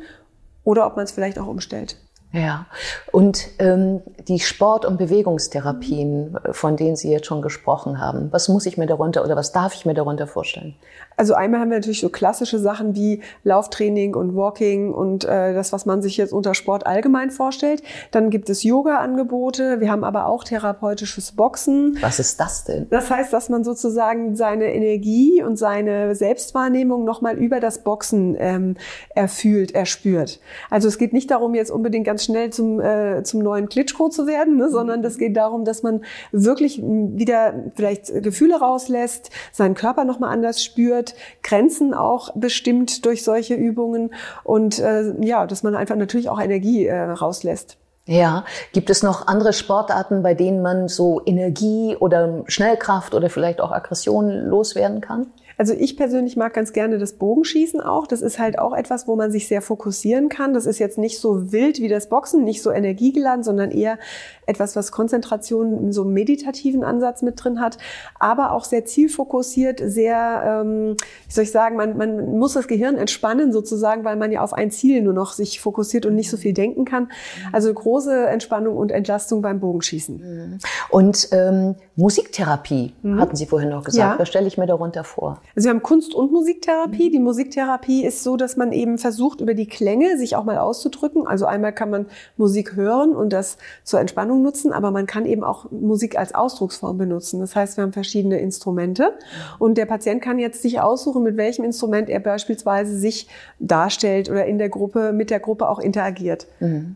oder 0.63 0.85
ob 0.85 0.95
man 0.95 1.05
es 1.05 1.11
vielleicht 1.11 1.39
auch 1.39 1.47
umstellt. 1.47 1.97
Ja, 2.33 2.65
und 3.13 3.47
ähm, 3.59 4.01
die 4.27 4.39
Sport- 4.39 4.85
und 4.85 4.97
Bewegungstherapien, 4.97 6.37
von 6.51 6.75
denen 6.75 6.97
Sie 6.97 7.09
jetzt 7.09 7.25
schon 7.25 7.41
gesprochen 7.41 8.01
haben, 8.01 8.27
was 8.31 8.49
muss 8.49 8.65
ich 8.65 8.77
mir 8.77 8.85
darunter 8.85 9.23
oder 9.23 9.37
was 9.37 9.53
darf 9.53 9.73
ich 9.73 9.85
mir 9.85 9.93
darunter 9.93 10.27
vorstellen? 10.27 10.75
Also 11.15 11.33
einmal 11.33 11.61
haben 11.61 11.71
wir 11.71 11.77
natürlich 11.77 12.01
so 12.01 12.09
klassische 12.09 12.59
Sachen 12.59 12.95
wie 12.95 13.21
Lauftraining 13.43 14.13
und 14.13 14.35
Walking 14.35 14.93
und 14.93 15.23
äh, 15.25 15.53
das, 15.53 15.73
was 15.73 15.87
man 15.87 16.03
sich 16.03 16.17
jetzt 16.17 16.31
unter 16.31 16.53
Sport 16.53 16.85
allgemein 16.85 17.31
vorstellt. 17.31 17.81
Dann 18.11 18.29
gibt 18.29 18.49
es 18.51 18.61
Yoga-Angebote. 18.61 19.79
Wir 19.79 19.89
haben 19.89 20.03
aber 20.03 20.27
auch 20.27 20.43
therapeutisches 20.43 21.31
Boxen. 21.31 21.97
Was 22.01 22.19
ist 22.19 22.39
das 22.39 22.65
denn? 22.65 22.87
Das 22.91 23.09
heißt, 23.09 23.33
dass 23.33 23.49
man 23.49 23.63
sozusagen 23.63 24.35
seine 24.35 24.73
Energie 24.73 25.41
und 25.41 25.55
seine 25.55 26.13
Selbstwahrnehmung 26.13 27.03
nochmal 27.03 27.37
über 27.37 27.59
das 27.59 27.83
Boxen 27.83 28.35
ähm, 28.37 28.75
erfühlt, 29.15 29.73
erspürt. 29.73 30.39
Also 30.69 30.87
es 30.87 30.99
geht 30.99 31.13
nicht 31.13 31.31
darum, 31.31 31.55
jetzt 31.55 31.71
unbedingt 31.71 32.05
ganz 32.05 32.26
schnell 32.27 32.51
zum, 32.51 32.79
äh, 32.79 33.23
zum 33.23 33.41
neuen 33.41 33.67
Klitschko 33.67 34.09
zu 34.09 34.27
werden, 34.27 34.57
ne, 34.57 34.69
sondern 34.69 35.03
es 35.03 35.17
geht 35.17 35.35
darum, 35.35 35.65
dass 35.65 35.81
man 35.81 36.03
wirklich 36.31 36.81
wieder 36.81 37.53
vielleicht 37.75 38.07
Gefühle 38.21 38.59
rauslässt, 38.59 39.31
seinen 39.51 39.73
Körper 39.73 40.05
nochmal 40.05 40.31
anders 40.31 40.63
spürt 40.63 41.15
Grenzen 41.41 41.93
auch 41.93 42.29
bestimmt 42.35 43.05
durch 43.05 43.23
solche 43.23 43.55
Übungen 43.55 44.13
und 44.43 44.79
äh, 44.79 45.13
ja, 45.21 45.47
dass 45.47 45.63
man 45.63 45.75
einfach 45.75 45.95
natürlich 45.95 46.29
auch 46.29 46.39
Energie 46.39 46.85
äh, 46.85 47.01
rauslässt. 47.01 47.77
Ja, 48.05 48.45
gibt 48.71 48.89
es 48.89 49.03
noch 49.03 49.27
andere 49.27 49.51
Sportarten, 49.51 50.23
bei 50.23 50.33
denen 50.33 50.61
man 50.61 50.87
so 50.87 51.21
Energie 51.25 51.97
oder 51.99 52.43
Schnellkraft 52.47 53.13
oder 53.13 53.29
vielleicht 53.29 53.59
auch 53.59 53.71
Aggression 53.71 54.31
loswerden 54.31 55.01
kann? 55.01 55.27
Also 55.57 55.73
ich 55.73 55.97
persönlich 55.97 56.37
mag 56.37 56.53
ganz 56.53 56.71
gerne 56.71 56.99
das 56.99 57.13
Bogenschießen 57.13 57.81
auch. 57.81 58.05
Das 58.05 58.21
ist 58.21 58.37
halt 58.37 58.59
auch 58.59 58.73
etwas, 58.73 59.07
wo 59.07 59.15
man 59.15 59.31
sich 59.31 59.47
sehr 59.47 59.61
fokussieren 59.61 60.29
kann. 60.29 60.53
Das 60.53 60.65
ist 60.65 60.77
jetzt 60.77 60.97
nicht 60.97 61.19
so 61.19 61.51
wild 61.51 61.79
wie 61.79 61.87
das 61.87 62.09
Boxen, 62.09 62.43
nicht 62.43 62.61
so 62.61 62.71
energiegeladen, 62.71 63.43
sondern 63.43 63.71
eher 63.71 63.97
etwas, 64.45 64.75
was 64.75 64.91
Konzentration 64.91 65.77
in 65.79 65.91
so 65.91 66.03
einem 66.03 66.13
meditativen 66.13 66.83
Ansatz 66.83 67.21
mit 67.21 67.43
drin 67.43 67.59
hat, 67.59 67.77
aber 68.19 68.51
auch 68.51 68.65
sehr 68.65 68.85
zielfokussiert, 68.85 69.81
sehr, 69.83 70.63
ähm, 70.63 70.95
wie 71.27 71.33
soll 71.33 71.43
ich 71.43 71.51
sagen, 71.51 71.75
man, 71.75 71.97
man 71.97 72.37
muss 72.37 72.53
das 72.53 72.67
Gehirn 72.67 72.95
entspannen 72.95 73.51
sozusagen, 73.51 74.03
weil 74.03 74.15
man 74.15 74.31
ja 74.31 74.41
auf 74.41 74.53
ein 74.53 74.71
Ziel 74.71 75.01
nur 75.01 75.13
noch 75.13 75.33
sich 75.33 75.59
fokussiert 75.59 76.05
und 76.05 76.15
nicht 76.15 76.29
so 76.29 76.37
viel 76.37 76.53
denken 76.53 76.85
kann. 76.85 77.11
Also 77.51 77.73
große 77.73 78.27
Entspannung 78.27 78.77
und 78.77 78.91
Entlastung 78.91 79.41
beim 79.41 79.59
Bogenschießen. 79.59 80.59
Und 80.89 81.29
ähm, 81.31 81.75
Musiktherapie 81.99 82.93
mhm. 83.01 83.19
hatten 83.19 83.35
Sie 83.35 83.47
vorhin 83.47 83.69
noch 83.69 83.83
gesagt. 83.83 84.13
Ja. 84.13 84.19
Was 84.19 84.29
stelle 84.29 84.45
ich 84.45 84.59
mir 84.59 84.67
darunter 84.67 85.03
vor? 85.03 85.41
Also 85.55 85.65
wir 85.65 85.71
haben 85.71 85.81
Kunst- 85.81 86.13
und 86.13 86.31
Musiktherapie. 86.31 87.09
Mhm. 87.09 87.11
Die 87.11 87.19
Musiktherapie 87.19 88.05
ist 88.05 88.23
so, 88.23 88.37
dass 88.37 88.55
man 88.55 88.71
eben 88.71 88.99
versucht, 88.99 89.41
über 89.41 89.55
die 89.55 89.65
Klänge 89.65 90.15
sich 90.19 90.35
auch 90.35 90.43
mal 90.43 90.59
auszudrücken. 90.59 91.25
Also 91.25 91.47
einmal 91.47 91.73
kann 91.73 91.89
man 91.89 92.05
Musik 92.37 92.75
hören 92.75 93.15
und 93.15 93.33
das 93.33 93.57
zur 93.83 93.99
Entspannung 93.99 94.43
nutzen, 94.43 94.73
aber 94.73 94.91
man 94.91 95.07
kann 95.07 95.25
eben 95.25 95.43
auch 95.43 95.71
Musik 95.71 96.19
als 96.19 96.35
Ausdrucksform 96.35 96.99
benutzen. 96.99 97.39
Das 97.39 97.55
heißt, 97.55 97.77
wir 97.77 97.81
haben 97.81 97.93
verschiedene 97.93 98.39
Instrumente 98.39 99.03
mhm. 99.09 99.55
und 99.57 99.77
der 99.79 99.87
Patient 99.87 100.21
kann 100.21 100.37
jetzt 100.37 100.61
sich 100.61 100.79
aussuchen, 100.79 101.23
mit 101.23 101.35
welchem 101.35 101.65
Instrument 101.65 102.09
er 102.09 102.19
beispielsweise 102.19 102.95
sich 102.95 103.27
darstellt 103.57 104.29
oder 104.29 104.45
in 104.45 104.59
der 104.59 104.69
Gruppe, 104.69 105.13
mit 105.13 105.31
der 105.31 105.39
Gruppe 105.39 105.67
auch 105.67 105.79
interagiert. 105.79 106.45
Mhm. 106.59 106.95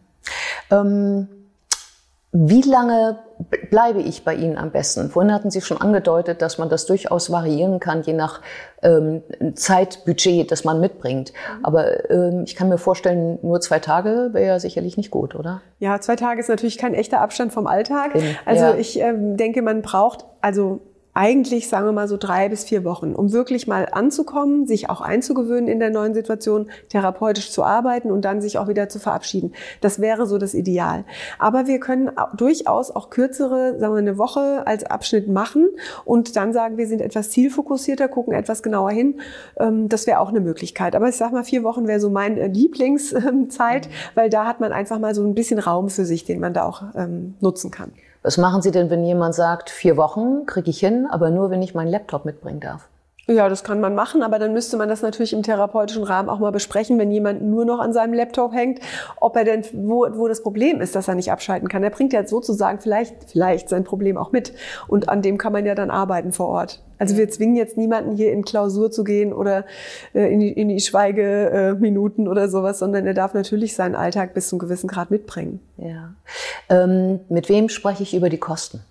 Ähm 0.70 1.27
wie 2.34 2.62
lange 2.62 3.20
bleibe 3.69 4.01
ich 4.01 4.24
bei 4.24 4.36
Ihnen 4.36 4.57
am 4.57 4.71
besten? 4.71 5.10
Vorhin 5.10 5.33
hatten 5.33 5.51
Sie 5.51 5.62
schon 5.62 5.79
angedeutet, 5.79 6.41
dass 6.41 6.57
man 6.57 6.69
das 6.69 6.86
durchaus 6.86 7.31
variieren 7.31 7.79
kann, 7.79 8.01
je 8.03 8.13
nach 8.13 8.41
ähm, 8.81 9.21
Zeitbudget, 9.55 10.51
das 10.51 10.63
man 10.63 10.79
mitbringt. 10.79 11.31
Mhm. 11.31 11.65
Aber 11.65 12.10
ähm, 12.10 12.43
ich 12.45 12.55
kann 12.55 12.69
mir 12.69 12.77
vorstellen, 12.77 13.39
nur 13.41 13.62
zwei 13.62 13.79
Tage 13.79 14.29
wäre 14.33 14.48
ja 14.48 14.60
sicherlich 14.60 14.98
nicht 14.98 15.12
gut, 15.12 15.36
oder? 15.36 15.62
Ja, 15.79 16.00
zwei 16.00 16.15
Tage 16.15 16.39
ist 16.39 16.50
natürlich 16.50 16.77
kein 16.77 16.93
echter 16.93 17.21
Abstand 17.21 17.53
vom 17.53 17.67
Alltag. 17.67 18.12
Also 18.45 18.65
ja. 18.65 18.75
ich 18.75 19.00
ähm, 19.00 19.38
denke, 19.38 19.62
man 19.62 19.81
braucht 19.81 20.25
also 20.41 20.81
eigentlich, 21.13 21.68
sagen 21.68 21.86
wir 21.86 21.91
mal, 21.91 22.08
so 22.08 22.18
drei 22.18 22.50
bis 22.50 22.63
vier 22.63 22.84
Wochen, 22.84 23.13
um 23.13 23.32
wirklich 23.32 23.68
mal 23.68 23.88
anzukommen, 23.91 24.65
sich 24.65 24.89
auch 24.89 25.01
einzugewöhnen 25.01 25.68
in 25.68 25.80
der 25.80 25.89
neuen 25.89 26.13
Situation, 26.13 26.70
therapeutisch 26.89 27.51
zu 27.51 27.63
arbeiten 27.63 28.12
und 28.12 28.24
dann 28.24 28.41
sich 28.41 28.58
auch 28.58 28.68
wieder 28.68 28.89
zu 28.89 29.00
verabschieden. 29.00 29.53
Das 29.82 30.00
wäre 30.00 30.25
so 30.25 30.38
das 30.38 30.53
Ideal. 30.53 31.03
Aber 31.39 31.68
wir 31.68 31.80
können 31.80 32.12
durchaus 32.36 32.91
auch 32.91 33.10
kürzere, 33.10 33.77
sagen 33.80 33.94
wir 33.94 34.00
eine 34.00 34.18
Woche 34.18 34.65
als 34.65 34.84
Abschnitt 34.86 35.27
machen 35.27 35.70
und 36.06 36.36
dann 36.36 36.53
sagen, 36.53 36.77
wir 36.77 36.88
sind 36.88 37.01
etwas 37.01 37.30
zielfokussierter, 37.30 38.08
gucken 38.08 38.34
etwas 38.34 38.63
genauer 38.63 38.91
hin. 38.91 39.20
Ähm, 39.58 39.89
das 39.89 40.08
wäre 40.08 40.20
auch 40.20 40.30
eine 40.30 40.39
Möglichkeit. 40.39 40.96
Aber 40.96 41.10
ich 41.10 41.15
sag 41.15 41.34
mal, 41.34 41.44
vier 41.44 41.63
Wochen 41.63 41.88
wäre 41.88 42.00
so 42.00 42.10
meine 42.10 42.39
äh, 42.39 42.48
Lieblingszeit, 42.48 43.89
weil 44.15 44.30
da 44.30 44.46
hat 44.46 44.60
man 44.60 44.72
einfach 44.72 45.00
mal 45.00 45.13
so 45.13 45.24
ein 45.24 45.36
bisschen 45.36 45.60
Raum 45.60 45.89
für 45.89 46.06
sich, 46.06 46.25
den 46.25 46.39
man 46.39 46.53
da 46.53 46.65
auch 46.65 46.84
ähm, 46.96 47.36
nutzen 47.41 47.72
kann. 47.72 47.91
Was 48.24 48.38
machen 48.38 48.62
Sie 48.62 48.70
denn, 48.70 48.92
wenn 48.92 49.04
jemand 49.04 49.34
sagt, 49.34 49.72
vier 49.72 49.98
Wochen 49.98 50.46
kriege 50.46 50.70
ich 50.70 50.80
hin, 50.80 51.08
aber 51.10 51.32
nur, 51.32 51.50
wenn 51.50 51.63
ich 51.63 51.74
meinen 51.74 51.90
Laptop 51.90 52.24
mitbringen 52.24 52.60
darf? 52.60 52.88
Ja, 53.28 53.48
das 53.50 53.63
kann 53.63 53.80
man 53.80 53.94
machen, 53.94 54.24
aber 54.24 54.40
dann 54.40 54.51
müsste 54.51 54.78
man 54.78 54.90
das 54.90 55.04
natürlich 55.04 55.34
im 55.34 55.44
therapeutischen 55.44 56.04
Rahmen 56.04 56.28
auch 56.28 56.40
mal 56.40 56.51
besprechen, 56.51 56.98
wenn 56.98 57.12
jemand 57.12 57.44
nur 57.44 57.66
noch 57.66 57.80
an 57.80 57.94
seinem 57.94 58.13
Laptop 58.13 58.51
hängt, 58.51 58.80
ob 59.20 59.36
er 59.36 59.44
denn, 59.44 59.63
wo, 59.74 60.08
wo 60.13 60.28
das 60.28 60.42
Problem 60.42 60.82
ist, 60.82 60.96
dass 60.96 61.08
er 61.08 61.16
nicht 61.16 61.32
abschalten 61.32 61.70
kann. 61.70 61.84
Er 61.84 61.92
bringt 61.92 62.13
ja 62.13 62.25
sozusagen 62.25 62.80
vielleicht, 62.80 63.30
vielleicht 63.30 63.70
sein 63.70 63.84
Problem 63.84 64.18
auch 64.18 64.32
mit. 64.32 64.54
Und 64.88 65.08
an 65.08 65.22
dem 65.22 65.38
kann 65.38 65.54
man 65.54 65.66
ja 65.66 65.75
dann 65.75 65.92
arbeiten 65.92 66.32
vor 66.32 66.48
Ort. 66.48 66.82
Also 66.98 67.16
wir 67.16 67.30
zwingen 67.30 67.56
jetzt 67.56 67.78
niemanden 67.78 68.16
hier 68.16 68.32
in 68.32 68.44
Klausur 68.44 68.92
zu 68.92 69.04
gehen 69.04 69.34
oder 69.34 69.66
äh, 70.13 70.32
in 70.32 70.40
die, 70.40 70.51
in 70.51 70.70
die 70.70 70.80
Schweigeminuten 70.80 72.28
oder 72.28 72.50
sowas, 72.50 72.80
sondern 72.80 73.06
er 73.06 73.13
darf 73.13 73.34
natürlich 73.34 73.75
seinen 73.75 73.96
Alltag 73.96 74.34
bis 74.34 74.50
zu 74.50 74.56
einem 74.56 74.60
gewissen 74.60 74.88
Grad 74.88 75.10
mitbringen. 75.10 75.60
Ja. 75.78 76.13
Ähm, 76.70 77.20
mit 77.30 77.50
wem 77.50 77.70
spreche 77.70 78.04
ich 78.04 78.16
über 78.16 78.30
die 78.30 78.40
Kosten? 78.40 78.82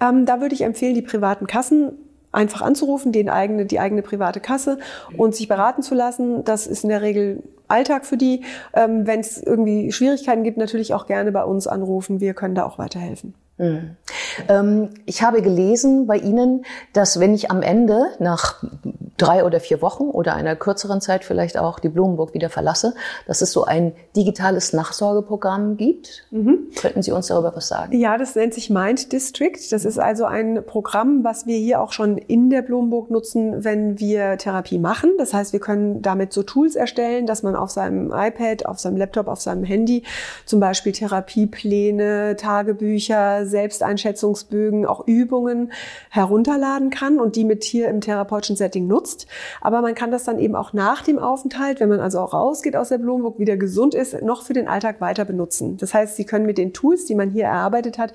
Ähm, 0.00 0.26
da 0.26 0.40
würde 0.40 0.54
ich 0.54 0.62
empfehlen, 0.62 0.94
die 0.94 1.02
privaten 1.02 1.46
Kassen 1.46 1.92
einfach 2.32 2.62
anzurufen, 2.62 3.12
den 3.12 3.28
eigene, 3.28 3.66
die 3.66 3.78
eigene 3.78 4.02
private 4.02 4.40
Kasse 4.40 4.78
und 5.16 5.34
sich 5.34 5.48
beraten 5.48 5.82
zu 5.82 5.94
lassen. 5.94 6.44
Das 6.44 6.66
ist 6.66 6.82
in 6.82 6.90
der 6.90 7.02
Regel 7.02 7.42
Alltag 7.68 8.04
für 8.04 8.16
die. 8.16 8.42
Ähm, 8.74 9.06
Wenn 9.06 9.20
es 9.20 9.42
irgendwie 9.42 9.92
Schwierigkeiten 9.92 10.42
gibt, 10.42 10.58
natürlich 10.58 10.94
auch 10.94 11.06
gerne 11.06 11.32
bei 11.32 11.44
uns 11.44 11.66
anrufen. 11.66 12.20
Wir 12.20 12.34
können 12.34 12.54
da 12.54 12.64
auch 12.64 12.78
weiterhelfen. 12.78 13.34
Mhm. 13.58 13.96
Ähm, 14.48 14.90
ich 15.04 15.22
habe 15.22 15.42
gelesen 15.42 16.06
bei 16.06 16.16
Ihnen, 16.16 16.64
dass 16.92 17.20
wenn 17.20 17.34
ich 17.34 17.50
am 17.50 17.62
Ende 17.62 18.06
nach 18.18 18.62
drei 19.18 19.44
oder 19.44 19.60
vier 19.60 19.82
Wochen 19.82 20.04
oder 20.04 20.34
einer 20.34 20.56
kürzeren 20.56 21.00
Zeit 21.00 21.24
vielleicht 21.24 21.56
auch 21.58 21.78
die 21.78 21.88
Blumenburg 21.88 22.34
wieder 22.34 22.50
verlasse, 22.50 22.94
dass 23.26 23.40
es 23.40 23.52
so 23.52 23.64
ein 23.64 23.92
digitales 24.16 24.72
Nachsorgeprogramm 24.72 25.76
gibt. 25.76 26.24
Mhm. 26.30 26.70
Könnten 26.76 27.02
Sie 27.02 27.12
uns 27.12 27.28
darüber 27.28 27.54
was 27.54 27.68
sagen? 27.68 27.96
Ja, 27.96 28.18
das 28.18 28.34
nennt 28.34 28.54
sich 28.54 28.70
Mind 28.70 29.12
District. 29.12 29.58
Das 29.70 29.84
ist 29.84 29.98
also 29.98 30.24
ein 30.24 30.64
Programm, 30.66 31.22
was 31.22 31.46
wir 31.46 31.58
hier 31.58 31.80
auch 31.80 31.92
schon 31.92 32.18
in 32.18 32.50
der 32.50 32.62
Blumenburg 32.62 33.10
nutzen, 33.10 33.64
wenn 33.64 34.00
wir 34.00 34.38
Therapie 34.38 34.78
machen. 34.78 35.12
Das 35.18 35.34
heißt, 35.34 35.52
wir 35.52 35.60
können 35.60 36.02
damit 36.02 36.32
so 36.32 36.42
Tools 36.42 36.74
erstellen, 36.74 37.26
dass 37.26 37.42
man 37.42 37.54
auf 37.54 37.70
seinem 37.70 38.12
iPad, 38.12 38.66
auf 38.66 38.80
seinem 38.80 38.96
Laptop, 38.96 39.28
auf 39.28 39.40
seinem 39.40 39.62
Handy 39.62 40.02
zum 40.46 40.58
Beispiel 40.58 40.92
Therapiepläne, 40.92 42.36
Tagebücher, 42.36 43.41
Selbsteinschätzungsbögen, 43.46 44.86
auch 44.86 45.06
Übungen 45.06 45.72
herunterladen 46.10 46.90
kann 46.90 47.18
und 47.18 47.36
die 47.36 47.44
mit 47.44 47.64
hier 47.64 47.88
im 47.88 48.00
therapeutischen 48.00 48.56
Setting 48.56 48.86
nutzt. 48.86 49.26
Aber 49.60 49.82
man 49.82 49.94
kann 49.94 50.10
das 50.10 50.24
dann 50.24 50.38
eben 50.38 50.54
auch 50.54 50.72
nach 50.72 51.02
dem 51.02 51.18
Aufenthalt, 51.18 51.80
wenn 51.80 51.88
man 51.88 52.00
also 52.00 52.20
auch 52.20 52.34
rausgeht 52.34 52.76
aus 52.76 52.88
der 52.88 52.98
Blumenburg, 52.98 53.38
wieder 53.38 53.56
gesund 53.56 53.94
ist, 53.94 54.20
noch 54.22 54.42
für 54.42 54.52
den 54.52 54.68
Alltag 54.68 55.00
weiter 55.00 55.24
benutzen. 55.24 55.76
Das 55.76 55.94
heißt, 55.94 56.16
Sie 56.16 56.24
können 56.24 56.46
mit 56.46 56.58
den 56.58 56.72
Tools, 56.72 57.06
die 57.06 57.14
man 57.14 57.30
hier 57.30 57.44
erarbeitet 57.44 57.98
hat, 57.98 58.12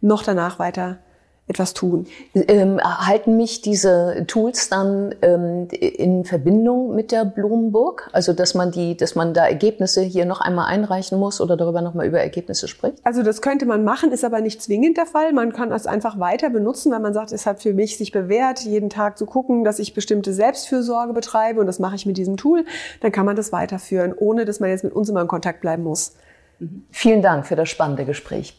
noch 0.00 0.22
danach 0.22 0.58
weiter 0.58 0.98
etwas 1.46 1.74
tun. 1.74 2.06
Ähm, 2.34 2.80
halten 2.82 3.36
mich 3.36 3.60
diese 3.60 4.24
Tools 4.26 4.70
dann 4.70 5.14
ähm, 5.20 5.68
in 5.70 6.24
Verbindung 6.24 6.94
mit 6.94 7.12
der 7.12 7.26
Blumenburg? 7.26 8.08
Also 8.12 8.32
dass 8.32 8.54
man 8.54 8.70
die, 8.70 8.96
dass 8.96 9.14
man 9.14 9.34
da 9.34 9.46
Ergebnisse 9.46 10.00
hier 10.00 10.24
noch 10.24 10.40
einmal 10.40 10.66
einreichen 10.66 11.18
muss 11.18 11.42
oder 11.42 11.56
darüber 11.56 11.82
noch 11.82 11.92
mal 11.92 12.06
über 12.06 12.18
Ergebnisse 12.18 12.66
spricht? 12.66 12.98
Also 13.04 13.22
das 13.22 13.42
könnte 13.42 13.66
man 13.66 13.84
machen, 13.84 14.10
ist 14.10 14.24
aber 14.24 14.40
nicht 14.40 14.62
zwingend 14.62 14.96
der 14.96 15.04
Fall. 15.04 15.34
Man 15.34 15.52
kann 15.52 15.70
es 15.70 15.86
einfach 15.86 16.18
weiter 16.18 16.48
benutzen, 16.48 16.90
weil 16.92 17.00
man 17.00 17.12
sagt, 17.12 17.30
es 17.32 17.44
hat 17.44 17.60
für 17.60 17.74
mich 17.74 17.98
sich 17.98 18.10
bewährt, 18.10 18.60
jeden 18.60 18.88
Tag 18.88 19.18
zu 19.18 19.26
gucken, 19.26 19.64
dass 19.64 19.78
ich 19.78 19.92
bestimmte 19.92 20.32
Selbstfürsorge 20.32 21.12
betreibe 21.12 21.60
und 21.60 21.66
das 21.66 21.78
mache 21.78 21.96
ich 21.96 22.06
mit 22.06 22.16
diesem 22.16 22.38
Tool. 22.38 22.64
Dann 23.02 23.12
kann 23.12 23.26
man 23.26 23.36
das 23.36 23.52
weiterführen, 23.52 24.14
ohne 24.16 24.46
dass 24.46 24.60
man 24.60 24.70
jetzt 24.70 24.84
mit 24.84 24.94
uns 24.94 25.10
immer 25.10 25.20
in 25.20 25.28
Kontakt 25.28 25.60
bleiben 25.60 25.82
muss. 25.82 26.14
Mhm. 26.58 26.86
Vielen 26.90 27.20
Dank 27.20 27.46
für 27.46 27.56
das 27.56 27.68
spannende 27.68 28.06
Gespräch. 28.06 28.58